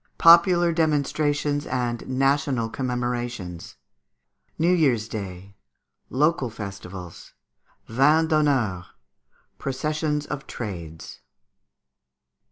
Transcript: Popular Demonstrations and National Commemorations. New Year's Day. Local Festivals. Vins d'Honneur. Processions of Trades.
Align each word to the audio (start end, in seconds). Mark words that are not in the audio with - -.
Popular 0.17 0.73
Demonstrations 0.73 1.67
and 1.67 2.09
National 2.09 2.69
Commemorations. 2.69 3.75
New 4.57 4.71
Year's 4.73 5.07
Day. 5.07 5.53
Local 6.09 6.49
Festivals. 6.49 7.35
Vins 7.87 8.27
d'Honneur. 8.29 8.87
Processions 9.59 10.25
of 10.25 10.47
Trades. 10.47 11.19